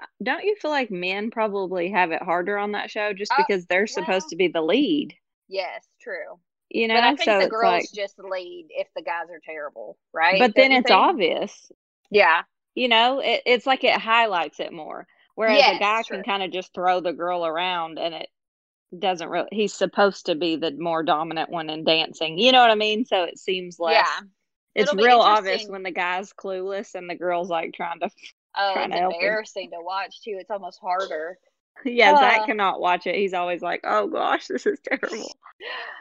[0.00, 3.44] uh, don't you feel like men probably have it harder on that show just Oh,
[3.46, 5.14] because they're supposed to be the lead,
[5.48, 6.38] yes, true.
[6.70, 6.94] you know?
[6.94, 10.38] but I think so the girls like, just lead if the guys are terrible, right?
[10.40, 11.70] but then it's obvious.
[12.10, 12.42] Yeah,
[12.74, 15.06] You know, it, it's like it highlights it more.
[15.34, 16.16] Whereas Yes, a guy true.
[16.16, 18.28] can kind of just throw the girl around and it
[18.98, 22.38] doesn't really, he's supposed to be the more dominant one in dancing.
[22.38, 23.04] You know what I mean?
[23.06, 24.20] So it seems like yeah.
[24.74, 28.10] it's real obvious when the guy's clueless and the girl's like trying to,
[28.56, 30.36] Oh, trying it's to embarrassing to watch too.
[30.38, 31.38] It's almost harder.
[31.84, 32.46] yeah, Zach Uh.
[32.46, 33.14] cannot watch it.
[33.14, 35.30] He's always like, oh gosh, this is terrible.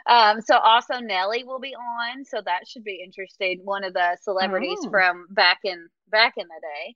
[0.08, 3.62] Um, so also Nelly will be on, so that should be interesting.
[3.64, 4.90] One of the celebrities Oh.
[4.90, 6.96] from back in back in the day,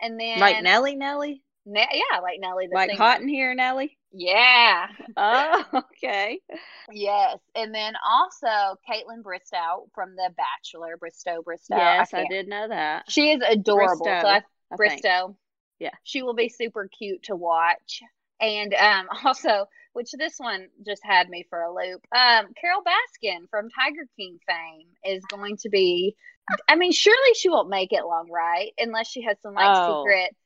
[0.00, 1.42] and then Like Nelly, Nelly?
[1.66, 3.02] Ne- yeah, like Nelly the Like singer.
[3.02, 3.98] hot in here, Nelly?
[4.12, 6.38] Yeah, Oh, okay.
[6.92, 10.96] yes, and then also Kaitlyn Bristowe from The Bachelor.
[10.96, 11.76] Bristowe, Bristowe.
[11.76, 13.10] yes, I, can't- did know that.
[13.10, 14.06] She is adorable.
[14.06, 15.02] Bristowe, so I I think.
[15.84, 15.90] Yeah.
[16.02, 18.02] She will be super cute to watch.
[18.40, 22.04] And um also, which this one just had me for a loop.
[22.16, 26.16] Um Carole Baskin from Tiger King fame is going to be
[26.68, 28.72] I mean, surely she won't make it long, right?
[28.78, 30.02] Unless she has some like Oh.
[30.04, 30.36] secret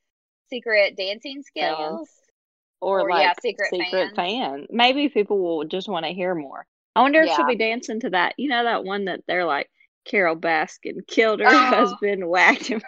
[0.50, 2.08] secret dancing skills.
[2.80, 4.14] Or, Or, like yeah, secret fans.
[4.14, 4.66] fan.
[4.70, 6.64] Maybe people will just want to hear more.
[6.94, 8.34] I wonder if she'll be dancing to that.
[8.38, 9.68] You know that one that they're like
[10.04, 11.58] Carole Baskin killed her Oh.
[11.58, 12.80] husband, whacked him.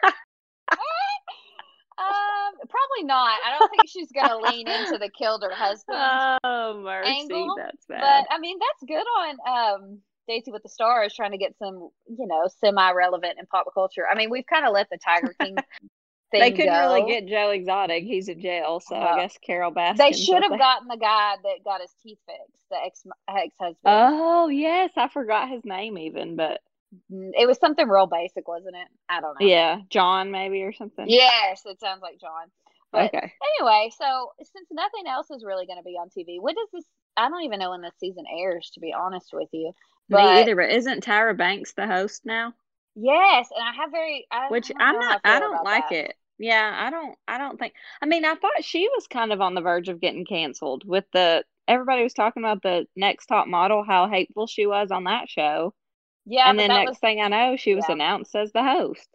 [2.71, 3.39] Probably not.
[3.47, 6.39] I don't think she's gonna lean into the killed her husband.
[6.45, 8.01] oh mercy, Angle, that's bad.
[8.01, 11.91] But I mean, that's good on um Dancing with the Stars, trying to get some,
[12.07, 14.05] you know, semi-relevant in pop culture.
[14.11, 15.57] I mean, we've kind of let the Tiger King
[16.31, 16.95] thing they couldn't go.
[16.95, 18.05] really get Joe Exotic.
[18.05, 19.97] He's in jail, so I guess Carole Baskin.
[19.97, 23.77] They should have gotten the guy that got his teeth fixed, the ex ex husband.
[23.85, 26.61] Oh yes, I forgot his name even, but
[27.13, 28.89] Mm, It was something real basic, wasn't it?
[29.09, 29.47] I don't know.
[29.47, 31.07] Yeah, John maybe or something.
[31.09, 32.51] Yes, it sounds like John.
[32.93, 33.33] But Okay.
[33.59, 36.85] anyway, so since nothing else is really going to be on TV, what does this?
[37.17, 39.73] I don't even know when this season airs, to be honest with you.
[40.11, 42.53] Me But either, but isn't Tyra Banks the host now?
[42.95, 45.93] yes, and I have very, I, Which I'm not I I don't like that.
[45.93, 46.15] it.
[46.39, 49.55] Yeah, I don't I don't think I mean I thought she was kind of on
[49.55, 53.83] the verge of getting canceled with the everybody was talking about the next top model,
[53.83, 55.75] how hateful she was on that show.
[56.25, 57.91] Yeah, and then next was, thing I know, she was yeah.
[57.91, 59.09] announced as the host.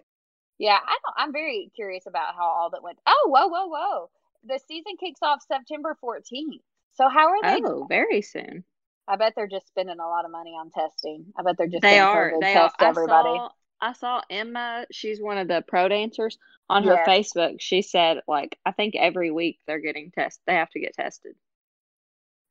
[0.59, 0.77] Yeah.
[0.81, 1.15] I don't.
[1.17, 2.97] I'm very curious about how all that went.
[3.07, 4.09] Oh, whoa, whoa, whoa!
[4.45, 6.61] The season kicks off September 14th.
[6.93, 7.61] So how are they?
[7.65, 8.63] Oh, very soon.
[9.07, 11.25] I bet they're just spending a lot of money on testing.
[11.37, 12.31] I bet they're just They are.
[12.41, 12.69] They are.
[12.69, 13.29] test I everybody.
[13.37, 13.49] saw
[13.81, 16.37] I saw Emma, she's one of the pro dancers
[16.69, 17.03] on her.
[17.05, 17.57] Facebook.
[17.59, 20.41] She said like I think every week they're getting tested.
[20.47, 21.35] They have to get tested.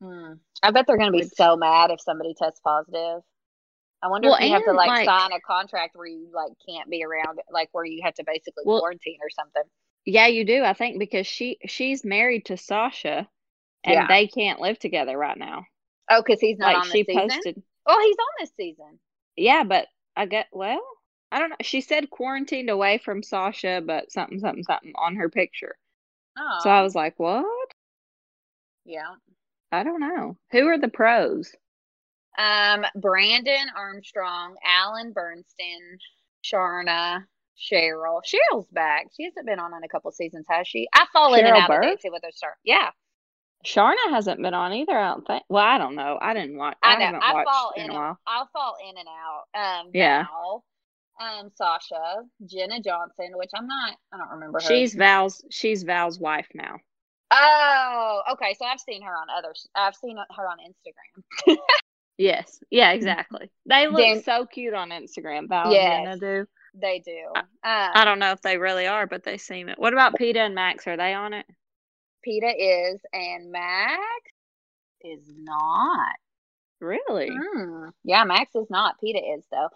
[0.02, 0.34] Hmm.
[0.62, 3.22] I bet they're going to be Which- so mad if somebody tests positive.
[4.04, 6.52] I wonder Well, if you have to like, like- sign a contract where you like
[6.68, 9.62] can't be around, like where you have to basically Well- quarantine or something.
[10.04, 10.62] Yeah, you do.
[10.62, 13.26] I think because she she's married to Sasha
[13.84, 14.06] and Yeah.
[14.06, 15.64] they can't live together right now.
[16.10, 17.14] Oh, because he's not like on she season.
[17.28, 19.00] posted Oh, he's on this season.
[19.36, 20.82] Yeah, but I get well,
[21.32, 21.56] I don't know.
[21.62, 25.76] She said quarantined away from Sasha, but something something something on her picture.
[26.38, 27.46] Oh, So I was like, "What?"
[28.84, 29.14] yeah.
[29.72, 30.36] I don't know.
[30.52, 31.54] Who are the pros?
[32.38, 35.98] Um, Brandon Armstrong, Alan Bernstein,
[36.44, 37.24] Sharna,
[37.58, 38.20] Cheryl.
[38.24, 39.06] Cheryl's back.
[39.16, 40.88] She hasn't been on in a couple seasons, has she?
[40.94, 41.82] I fall in and Cheryl out of Burke?
[41.84, 42.54] Dancing with the Stars.
[42.64, 42.90] Yeah,
[43.64, 45.42] Sharna hasn't been on either, I don't think.
[45.48, 46.18] Well, I don't know.
[46.20, 46.76] I didn't watch.
[46.82, 47.04] I I, know.
[47.06, 47.90] haven't I watched fall in in.
[47.90, 48.18] a And, while.
[48.26, 49.80] I'll fall in and out.
[49.80, 50.24] Um, Yeah.
[50.24, 50.64] Val,
[51.20, 53.96] um, Sasha, Jenna Johnson, which I'm not.
[54.12, 54.66] I don't remember her.
[54.68, 55.44] She's Val's.
[55.50, 56.76] She's Val's wife now.
[57.30, 58.54] Oh, okay.
[58.58, 59.66] So I've seen her on others.
[59.74, 61.56] I've seen her on Instagram.
[62.16, 62.60] Yes.
[62.70, 62.92] Yeah.
[62.92, 63.50] Exactly.
[63.66, 65.48] They look Dan- so cute on Instagram.
[65.48, 66.06] Val Yes.
[66.08, 66.46] and do.
[66.74, 67.18] They do.
[67.34, 69.78] I- Um, I don't know if they really are, but they seem it.
[69.78, 70.86] What about Peta and Max?
[70.86, 71.46] Are they on it?
[72.22, 74.00] Peta is, and Max
[75.02, 76.14] is not.
[76.80, 77.30] Really?
[77.30, 77.88] Hmm.
[78.02, 78.98] Yeah, Max is not.
[79.00, 79.68] Peta is though.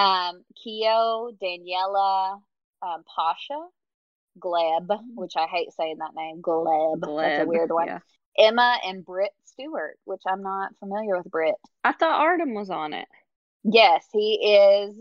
[0.00, 2.40] Um, Keo, Daniela,
[2.82, 3.66] um, Pasha,
[4.38, 6.40] Gleb, which I hate saying that name.
[6.42, 7.00] Gleb.
[7.00, 7.48] That's a Mm.
[7.48, 7.86] Weird one.
[7.86, 7.98] yeah.
[8.38, 11.54] Emma and Britt Stewart, which I'm not familiar with Britt.
[11.84, 13.08] I thought Artem was on it.
[13.64, 14.94] Yes, he is.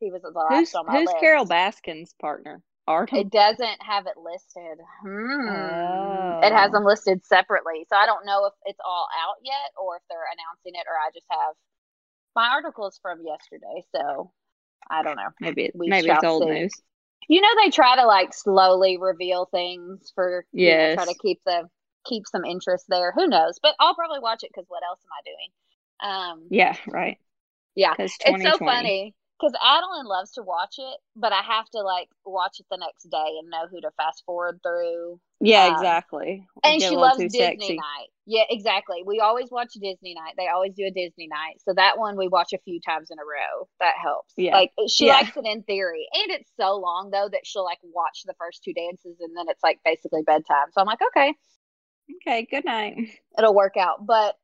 [0.00, 1.18] He was the last Who's on my who's list.
[1.20, 2.62] Carole Baskin's partner?
[2.86, 3.18] Artem.
[3.18, 4.78] It doesn't have it listed.
[5.02, 6.42] Hmm.
[6.42, 6.72] It has Oh.
[6.72, 7.86] them listed separately.
[7.90, 10.94] So I don't know if it's all out yet or if they're announcing it or
[10.96, 11.54] I just have
[12.34, 13.84] my articles from yesterday.
[13.94, 14.32] So
[14.90, 15.28] I don't know.
[15.40, 16.50] maybe it, we maybe it's old see.
[16.50, 16.72] news.
[17.28, 21.40] You know they try to like slowly reveal things for you know, try to keep
[21.44, 21.68] the
[22.08, 23.12] keep some interest there.
[23.12, 23.58] Who knows?
[23.62, 26.40] But I'll probably watch it because what else am I doing?
[26.40, 27.18] Um Yeah, right.
[27.74, 27.94] yeah.
[28.24, 32.60] It's so funny because Adeline loves to watch it, but I have to like watch
[32.60, 35.20] it the next day and know who to fast forward through.
[35.40, 36.46] Yeah, um, exactly.
[36.64, 37.76] And she loves Disney sexy.
[37.76, 38.08] night.
[38.26, 39.02] Yeah, exactly.
[39.06, 40.34] We always watch Disney night.
[40.38, 41.60] They always do a Disney night.
[41.64, 43.68] So that one we watch a few times in a row.
[43.80, 44.34] That helps.
[44.36, 44.52] Yeah.
[44.52, 45.10] Like she Yeah.
[45.10, 46.06] likes it in theory.
[46.14, 49.46] And it's so long though that she'll like watch the first two dances and then
[49.48, 50.68] it's like basically bedtime.
[50.72, 51.34] So I'm like, okay,
[52.16, 52.96] Okay, good night.
[53.38, 54.06] it'll work out.
[54.06, 54.36] But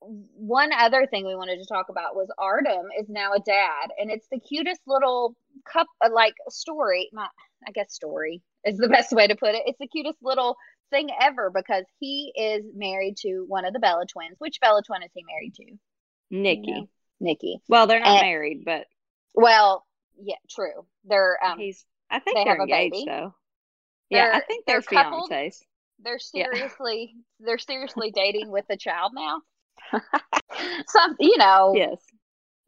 [0.00, 4.10] one other thing we wanted to talk about was Artem is now a dad, and
[4.10, 5.36] it's the cutest little
[5.70, 7.08] cup, uh, like story.
[7.12, 7.30] Not,
[7.66, 9.62] I guess story is the best way to put it.
[9.66, 10.56] It's the cutest little
[10.90, 14.36] thing ever because he is married to one of the Bella twins.
[14.38, 15.78] Which Bella twin is he married to?
[16.30, 16.72] Nikki.
[16.72, 16.88] know.
[17.20, 17.58] Nikki.
[17.68, 18.86] Well, they're not And- married, but
[19.34, 19.86] Well,
[20.20, 20.86] yeah, true.
[21.04, 21.84] They're um, he's.
[22.10, 23.04] I think they they're have a engaged baby.
[23.06, 23.34] though.
[24.08, 25.62] Yeah, I They're- think they're they're, fiancés.
[26.02, 26.46] They're Yeah.
[26.52, 29.42] seriously they're seriously dating with a child now.
[30.88, 31.98] Some, you know, yes,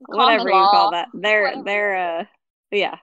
[0.06, 1.08] whatever you law, call that.
[1.14, 2.24] They're whatever they're uh
[2.70, 2.98] yeah.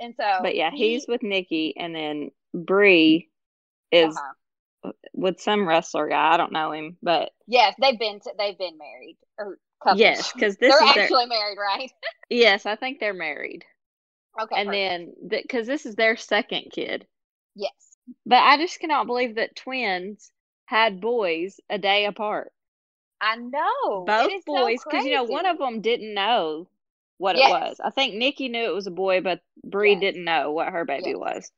[0.00, 3.28] And so, But yeah, he- he's with Nikki, and then Brie
[3.92, 4.92] is uh-huh.
[5.12, 6.32] with some wrestler guy.
[6.34, 10.00] I don't know him, but Yes, they've been t- they've been married or coupled.
[10.00, 11.90] yes, because this they're is their actually married, right?
[12.30, 13.64] yes, I think they're married,
[14.40, 15.20] Okay, and perfect.
[15.30, 17.06] then because this is their second kid.
[17.54, 17.70] yes,
[18.26, 20.32] But I just cannot believe that twins
[20.66, 22.52] had boys a day apart.
[23.20, 26.68] I know Both so boys, because you know one of them didn't know
[27.18, 27.36] what Yes.
[27.36, 27.80] it was.
[27.80, 29.96] I think Nikki knew it was a boy, but Brie Yes.
[29.96, 31.16] didn't know what her baby Yes.
[31.16, 31.50] was.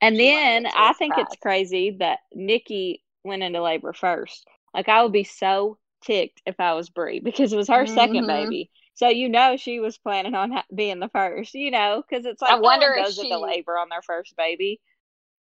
[0.00, 4.46] And She then I think it's crazy that Nikki went into labor first.
[4.74, 8.26] Like I would be so ticked if I was Brie because it was her second
[8.26, 8.26] Mhm.
[8.26, 8.70] baby.
[8.94, 12.56] So you know she was planning on being the first, you know, because it's like
[12.56, 14.80] I no wonder one if goes into labor on their first baby.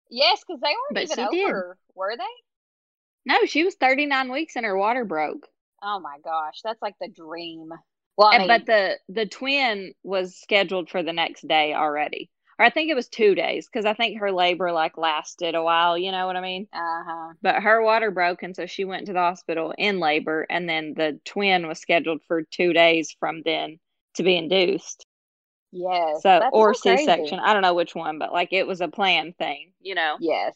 [0.09, 1.49] Yes, because they weren't But even she did.
[1.49, 2.23] over, were they?
[3.25, 5.47] No, she was 39 weeks and her water broke.
[5.83, 7.69] Oh my gosh, that's like the dream.
[8.17, 12.29] Well, I And- mean, but the the twin was scheduled for the next day already.
[12.59, 15.61] Or I think it was two days because I think her labor like lasted a
[15.61, 16.67] while, you know what I mean?
[16.73, 17.33] uh huh.
[17.43, 20.93] But her water broke and so she went to the hospital in labor and then
[20.95, 23.77] the twin was scheduled for two days from then
[24.15, 25.05] to be induced.
[25.71, 26.23] Yes.
[26.23, 26.95] So or so.
[26.95, 27.39] C section.
[27.39, 30.17] I don't know which one, but like it was a planned thing, you know.
[30.19, 30.55] Yes.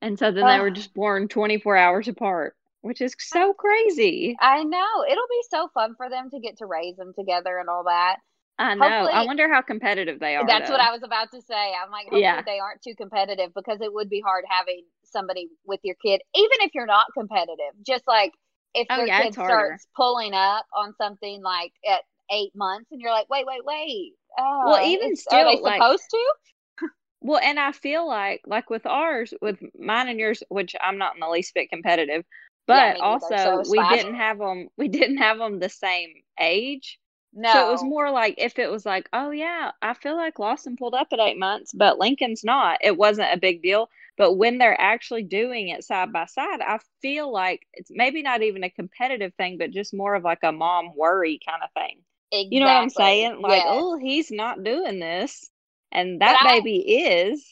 [0.00, 0.62] And so then they ah.
[0.62, 4.36] were just born twenty four hours apart, which is so crazy.
[4.40, 5.04] I know.
[5.08, 8.16] It'll be so fun for them to get to raise them together and all that.
[8.58, 8.84] I know.
[8.84, 10.46] I wonder how competitive they are.
[10.46, 10.80] That's what.
[10.80, 11.54] I was about to say.
[11.54, 12.42] I'm like, hopefully Yeah.
[12.42, 16.58] they aren't too competitive because it would be hard having somebody with your kid, even
[16.60, 17.74] if you're not competitive.
[17.84, 18.32] Just like
[18.74, 23.00] if Oh, your yeah, kid starts pulling up on something like at eight months, and
[23.00, 24.12] you're like, wait, wait, wait.
[24.38, 26.34] Uh, Well, even is- are they still, like- supposed to?
[27.24, 31.14] Well, and I feel like like with ours, with mine and yours, which I'm not
[31.14, 32.24] in the least bit competitive,
[32.66, 33.96] but neither, also so we fine.
[33.96, 34.68] didn't have them.
[34.76, 36.98] We didn't have them the same age,
[37.32, 37.52] No.
[37.52, 40.76] so it was more like if it was like, oh yeah, I feel like Lawson
[40.76, 42.78] pulled up at eight months, but Lincoln's not.
[42.82, 43.88] It wasn't a big deal.
[44.18, 48.42] But when they're actually doing it side by side, I feel like it's maybe not
[48.42, 52.00] even a competitive thing, but just more of like a mom worry kind of thing.
[52.32, 53.40] You know what I'm saying?
[53.42, 53.68] Like, Yes.
[53.68, 55.50] oh, he's not doing this,
[55.90, 57.46] and But that I- baby is.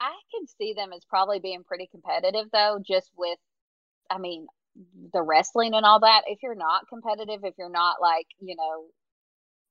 [0.00, 3.38] I can see them as probably being pretty competitive though, just with,
[4.08, 4.46] I mean,
[5.12, 6.22] the wrestling and all that.
[6.28, 8.86] If you're not competitive, if you're not like, you know,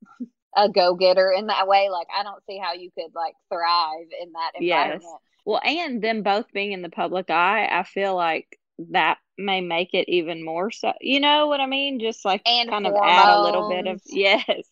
[0.57, 4.07] a go getter in that way, like I don't see how you could like thrive
[4.21, 5.01] in that environment.
[5.03, 5.21] Yes.
[5.45, 8.59] Well, and them both being in the public eye, I feel like
[8.91, 10.93] that may make it even more so.
[11.01, 11.99] You know what I mean?
[11.99, 14.65] Just like And kind of add a little bit of yes.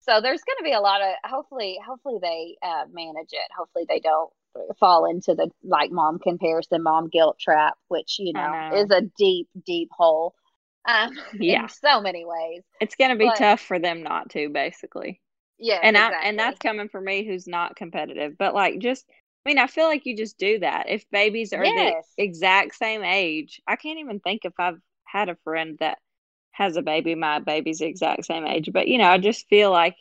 [0.00, 3.50] So there's going to be a lot of hopefully, hopefully they uh, manage it.
[3.56, 4.32] Hopefully they don't
[4.78, 8.76] fall into the like mom comparison, mom guilt trap, which you know, know.
[8.76, 10.34] is a deep, deep hole.
[10.86, 11.62] Um, Yeah.
[11.62, 12.62] in so many ways.
[12.80, 15.20] It's going to be But- tough for them not to, basically.
[15.58, 16.18] Yeah, and exactly.
[16.26, 18.36] I and that's coming from me who's not competitive.
[18.36, 19.06] But like just
[19.44, 20.88] I mean, I feel like you just do that.
[20.88, 22.04] If babies are Yes.
[22.16, 25.98] the exact same age, I can't even think if I've had a friend that
[26.52, 28.70] has a baby, my baby's the exact same age.
[28.72, 29.96] But you know, I just feel like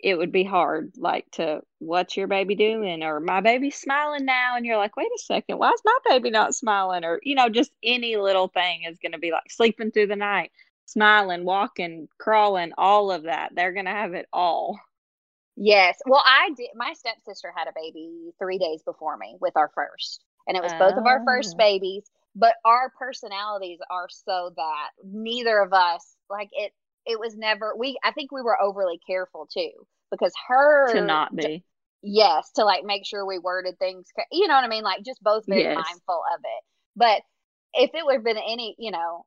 [0.00, 3.02] it would be hard, like to what's your baby doing?
[3.02, 6.30] Or my baby's smiling now and you're like, wait a second, why is my baby
[6.30, 7.04] not smiling?
[7.04, 10.52] Or, you know, just any little thing is gonna be like sleeping through the night,
[10.86, 13.54] smiling, walking, crawling, all of that.
[13.54, 14.78] They're gonna have it all.
[15.56, 15.98] Yes.
[16.06, 16.70] Well, I did.
[16.74, 20.74] My stepsister had a baby three days before me with our first, and it was
[20.74, 21.58] both of our first Oh.
[21.58, 22.04] babies.
[22.36, 26.72] But our personalities are so that neither of us like it.
[27.06, 27.98] It was never we.
[28.02, 29.70] I think we were overly careful too
[30.10, 31.64] because her to not be.
[32.02, 34.06] yes to like make sure we worded things.
[34.32, 34.84] You know what I mean?
[34.84, 35.74] Like just both very Yes.
[35.74, 36.64] mindful of it.
[36.96, 37.22] But
[37.74, 39.24] if it would have been any, you know,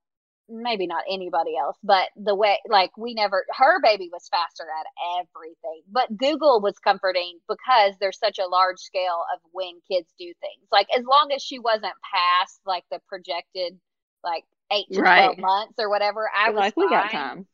[0.49, 5.21] maybe not anybody else, but the way like we never her baby was faster at
[5.21, 5.81] everything.
[5.91, 10.67] But Google was comforting because there's such a large scale of when kids do things.
[10.71, 13.79] Like as long as she wasn't past like the projected
[14.23, 15.36] like eight to Right.
[15.36, 17.47] twelve months or whatever, I was like, we got time.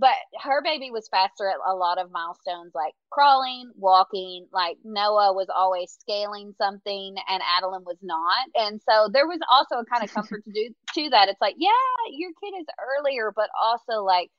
[0.00, 4.46] But her baby was faster at a lot of milestones like crawling, walking.
[4.52, 8.46] Like Noah was always scaling something and Adeline was not.
[8.54, 11.28] And so there was also a kind of comfort to do to that.
[11.28, 11.70] It's like, yeah,
[12.12, 12.66] your kid is
[13.00, 14.30] earlier, but also like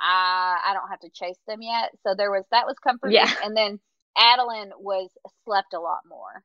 [0.00, 1.90] I I don't have to chase them yet.
[2.06, 3.16] So there was that was comforting.
[3.16, 3.30] Yeah.
[3.44, 3.80] And then
[4.16, 5.10] Adeline was
[5.44, 6.42] slept a lot more.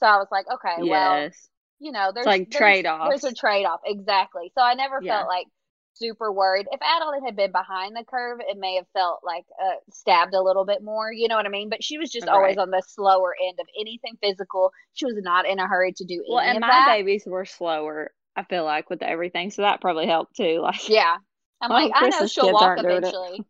[0.00, 1.30] So I was like, okay, well,
[1.78, 3.08] you know, there's like there's- trade-offs.
[3.22, 4.50] There's a trade off, exactly.
[4.56, 5.18] So I never Yeah.
[5.18, 5.46] felt like
[5.94, 6.66] super worried.
[6.70, 10.42] If Adeline had been behind the curve, it may have felt like uh, stabbed a
[10.42, 11.12] little bit more.
[11.12, 11.68] You know what I mean?
[11.70, 14.72] But she was just always on the slower end of anything physical.
[14.94, 16.96] She was not in a hurry to do Well, and my that.
[16.96, 19.50] babies were slower, I feel like, with everything.
[19.50, 20.60] So that probably helped too.
[20.62, 21.16] Like, Yeah,
[21.60, 23.16] I'm Well, like, I know she'll walk aren't doing it.
[23.16, 23.46] eventually.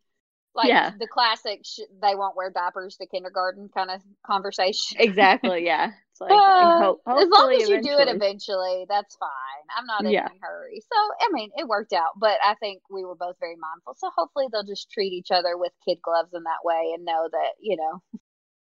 [0.55, 0.93] Like Yeah.
[0.99, 4.99] the classic, sh- they won't wear diapers to kindergarten kind of conversation.
[4.99, 5.65] exactly.
[5.67, 5.93] Yeah.
[6.15, 8.15] It's like, Uh, ho- as long as you do it eventually.
[8.15, 9.65] eventually, that's fine.
[9.77, 10.29] I'm not in Yeah.
[10.29, 10.81] any hurry.
[10.81, 13.95] So, I mean, it worked out, but I think we were both very mindful.
[13.99, 17.29] So, hopefully, they'll just treat each other with kid gloves in that way and know
[17.33, 18.03] that, you know,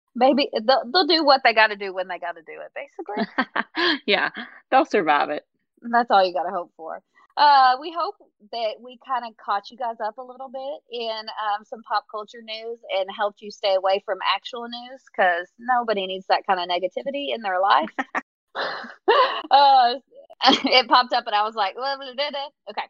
[0.16, 2.72] maybe they'll, they'll do what they got to do when they got to do it,
[2.74, 3.24] basically.
[4.06, 4.30] yeah.
[4.70, 5.46] They'll survive it.
[5.82, 7.02] That's all you got to hope for.
[7.36, 8.16] Uh, we hope
[8.52, 12.04] that we kind of caught you guys up a little bit in um, some pop
[12.10, 16.60] culture news and helped you stay away from actual news because nobody needs that kind
[16.60, 17.90] of negativity in their life.
[19.50, 19.94] uh,
[20.44, 22.86] it popped up and I was like, "Blah, blah, blah, blah." okay.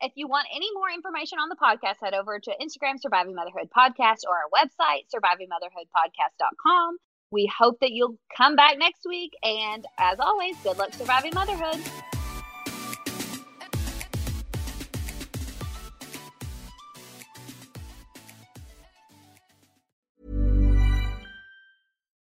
[0.00, 3.70] If you want any more information on the podcast, head over to Instagram, Surviving Motherhood
[3.70, 6.96] Podcast, or our website, survivingmotherhoodpodcast.com.
[7.30, 9.32] We hope that you'll come back next week.
[9.44, 11.80] And as always, good luck surviving motherhood.